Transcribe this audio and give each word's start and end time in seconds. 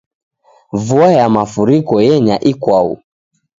Vua 0.85 1.07
ya 1.17 1.27
mafuriko 1.35 1.93
yenya 2.07 2.35
ikwau. 2.51 2.91